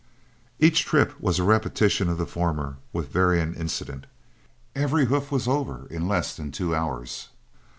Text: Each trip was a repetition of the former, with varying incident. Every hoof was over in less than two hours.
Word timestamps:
Each 0.57 0.83
trip 0.83 1.13
was 1.19 1.37
a 1.37 1.43
repetition 1.43 2.09
of 2.09 2.17
the 2.17 2.25
former, 2.25 2.77
with 2.91 3.09
varying 3.11 3.53
incident. 3.53 4.07
Every 4.75 5.05
hoof 5.05 5.31
was 5.31 5.47
over 5.47 5.85
in 5.91 6.07
less 6.07 6.35
than 6.35 6.51
two 6.51 6.73
hours. 6.73 7.29